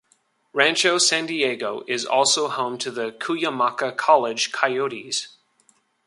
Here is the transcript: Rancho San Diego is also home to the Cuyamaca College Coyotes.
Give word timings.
Rancho 0.51 0.97
San 0.97 1.27
Diego 1.27 1.83
is 1.87 2.05
also 2.07 2.47
home 2.47 2.79
to 2.79 2.89
the 2.89 3.11
Cuyamaca 3.11 3.95
College 3.95 4.51
Coyotes. 4.51 5.27